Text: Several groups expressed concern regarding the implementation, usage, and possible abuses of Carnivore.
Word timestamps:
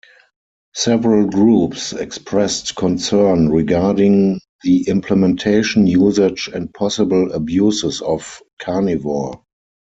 Several 0.73 1.27
groups 1.27 1.93
expressed 1.93 2.75
concern 2.75 3.49
regarding 3.49 4.39
the 4.63 4.81
implementation, 4.87 5.85
usage, 5.85 6.49
and 6.51 6.73
possible 6.73 7.31
abuses 7.33 8.01
of 8.01 8.41
Carnivore. 8.57 9.43